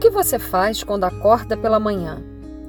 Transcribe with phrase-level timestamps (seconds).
[0.00, 2.24] que você faz quando acorda pela manhã?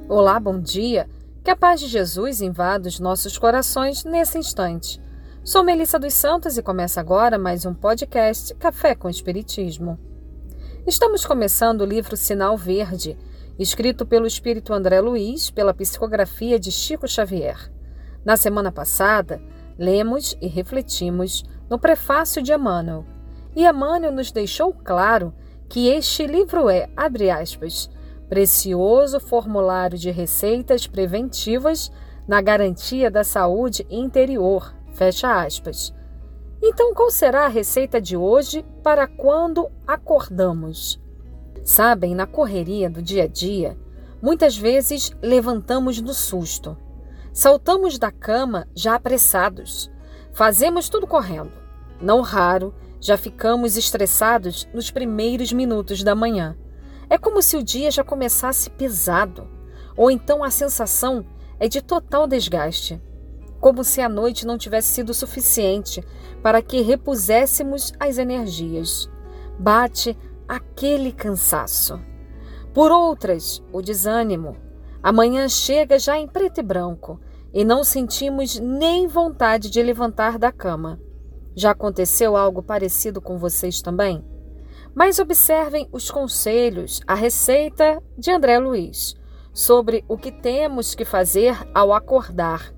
[0.06, 1.08] Olá, bom dia.
[1.42, 5.00] Que a paz de Jesus invada os nossos corações nesse instante.
[5.42, 9.98] Sou Melissa dos Santos e começa agora mais um podcast Café com Espiritismo.
[10.86, 13.16] Estamos começando o livro Sinal Verde,
[13.58, 17.72] escrito pelo espírito André Luiz, pela psicografia de Chico Xavier.
[18.26, 19.40] Na semana passada,
[19.78, 23.06] lemos e refletimos no prefácio de Emmanuel,
[23.56, 25.32] e Emmanuel nos deixou claro
[25.72, 27.88] que este livro é, abre aspas,
[28.28, 31.90] precioso formulário de receitas preventivas
[32.28, 35.90] na garantia da saúde interior, fecha aspas.
[36.62, 41.00] Então, qual será a receita de hoje para quando acordamos?
[41.64, 43.74] Sabem, na correria do dia a dia,
[44.20, 46.76] muitas vezes levantamos no susto.
[47.32, 49.90] Saltamos da cama já apressados.
[50.34, 51.52] Fazemos tudo correndo.
[51.98, 56.56] Não raro, já ficamos estressados nos primeiros minutos da manhã.
[57.10, 59.48] É como se o dia já começasse pesado,
[59.96, 61.26] ou então a sensação
[61.58, 63.02] é de total desgaste,
[63.60, 66.02] como se a noite não tivesse sido suficiente
[66.42, 69.10] para que repuséssemos as energias.
[69.58, 70.16] Bate
[70.48, 72.00] aquele cansaço.
[72.72, 74.56] Por outras, o desânimo.
[75.02, 77.20] Amanhã chega já em preto e branco
[77.52, 81.00] e não sentimos nem vontade de levantar da cama.
[81.54, 84.24] Já aconteceu algo parecido com vocês também?
[84.94, 89.14] Mas observem os conselhos, a receita de André Luiz
[89.52, 92.74] sobre o que temos que fazer ao acordar.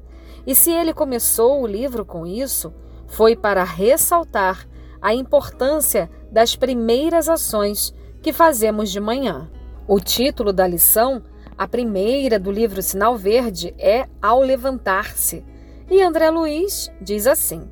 [0.47, 2.73] E se ele começou o livro com isso,
[3.07, 4.67] foi para ressaltar
[5.01, 9.51] a importância das primeiras ações que fazemos de manhã.
[9.87, 11.23] O título da lição,
[11.57, 15.45] a primeira do livro Sinal Verde, é Ao Levantar-se.
[15.91, 17.69] E André Luiz diz assim: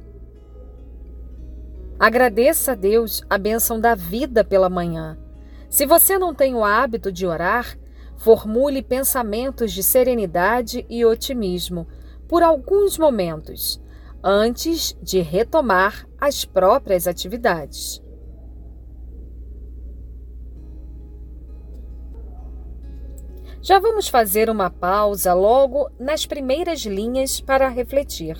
[2.03, 5.17] Agradeça a Deus a bênção da vida pela manhã.
[5.71, 7.79] Se você não tem o hábito de orar,
[8.17, 11.87] formule pensamentos de serenidade e otimismo
[12.27, 13.81] por alguns momentos,
[14.21, 18.03] antes de retomar as próprias atividades.
[23.61, 28.37] Já vamos fazer uma pausa logo nas primeiras linhas para refletir.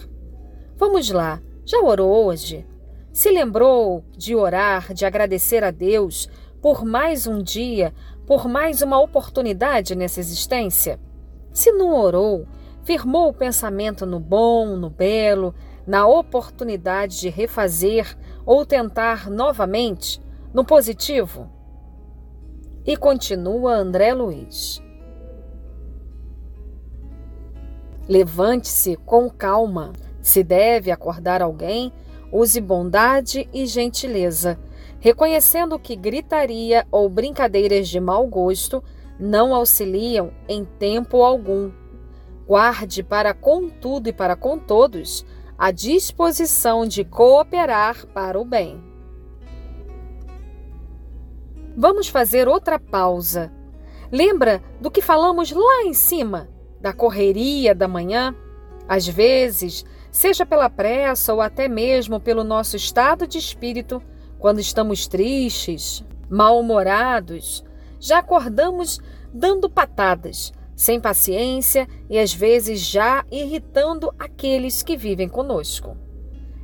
[0.77, 2.67] Vamos lá, já orou hoje?
[3.13, 6.31] Se lembrou de orar, de agradecer a Deus
[6.63, 7.93] por mais um dia,
[8.27, 10.99] por mais uma oportunidade nessa existência?
[11.53, 12.47] Se não orou,
[12.85, 15.55] firmou o pensamento no bom, no belo,
[15.87, 20.19] na oportunidade de refazer ou tentar novamente,
[20.55, 21.51] no positivo?
[22.87, 24.83] E continua André Luiz.
[28.09, 29.93] Levante-se com calma.
[30.23, 31.93] Se deve acordar alguém,
[32.33, 34.59] Use bondade e gentileza,
[34.99, 38.83] reconhecendo que gritaria ou brincadeiras de mau gosto
[39.21, 41.71] não auxiliam em tempo algum.
[42.47, 45.27] Guarde para com tudo e para com todos
[45.59, 48.83] a disposição de cooperar para o bem.
[51.77, 53.53] Vamos fazer outra pausa.
[54.11, 56.49] Lembra do que falamos lá em cima,
[56.81, 58.35] da correria da manhã?
[58.89, 64.01] Às vezes, seja pela pressa ou até mesmo pelo nosso estado de espírito,
[64.39, 67.65] quando estamos tristes, mal-humorados,
[67.99, 69.01] já acordamos
[69.33, 75.97] dando patadas, sem paciência e às vezes já irritando aqueles que vivem conosco.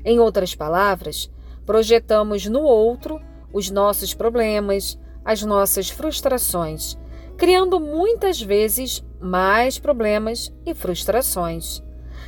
[0.05, 1.31] Em outras palavras,
[1.65, 3.21] projetamos no outro
[3.53, 6.99] os nossos problemas, as nossas frustrações,
[7.37, 11.83] criando muitas vezes mais problemas e frustrações.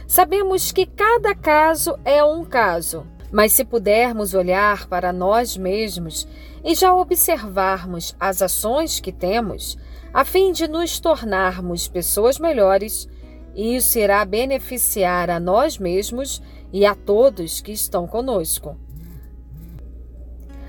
[0.06, 6.26] Sabemos que cada caso é um caso, mas se pudermos olhar para nós mesmos
[6.64, 9.79] e já observarmos as ações que temos,
[10.12, 13.09] a fim de nos tornarmos pessoas melhores,
[13.55, 16.43] isso irá beneficiar a nós mesmos
[16.73, 18.76] e a todos que estão conosco.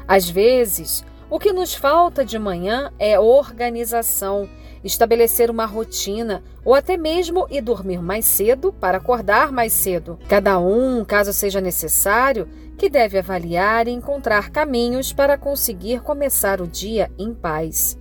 [0.08, 4.50] Às vezes, o que nos falta de manhã é organização
[4.84, 10.20] estabelecer uma rotina ou até mesmo ir dormir mais cedo para acordar mais cedo.
[10.28, 16.68] Cada um, caso seja necessário, que deve avaliar e encontrar caminhos para conseguir começar o
[16.68, 17.98] dia em paz.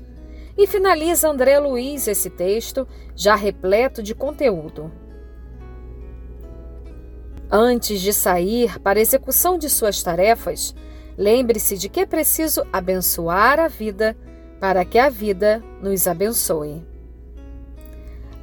[0.58, 2.84] E finaliza André Luiz esse texto,
[3.14, 4.90] já repleto de conteúdo.
[7.48, 10.74] Antes de sair para a execução de suas tarefas,
[11.20, 14.16] lembre-se de que é preciso abençoar a vida
[14.58, 16.82] para que a vida nos abençoe.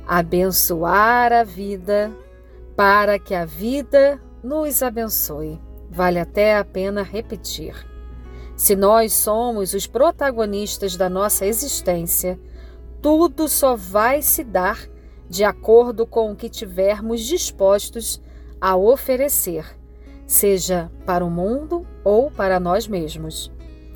[0.08, 2.16] Abençoar a vida
[2.76, 5.60] para que a vida nos abençoe.
[5.90, 7.74] Vale até a pena repetir.
[8.56, 12.40] Se nós somos os protagonistas da nossa existência,
[13.02, 14.88] tudo só vai se dar
[15.28, 18.22] de acordo com o que tivermos dispostos
[18.62, 19.66] a oferecer,
[20.28, 23.52] seja para o mundo ou para nós mesmos.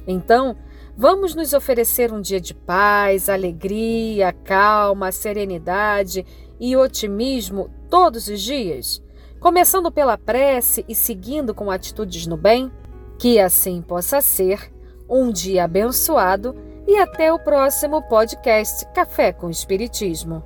[0.06, 0.58] Então,
[0.98, 6.26] vamos nos oferecer um dia de paz, alegria, calma, serenidade
[6.60, 9.02] e otimismo todos os dias,
[9.40, 12.70] começando pela prece e seguindo com atitudes no bem?
[13.18, 14.74] Que assim possa ser
[15.10, 16.54] um dia abençoado
[16.86, 20.44] e até o próximo podcast Café com Espiritismo.